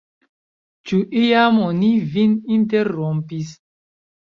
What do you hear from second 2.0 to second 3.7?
vin interrompis?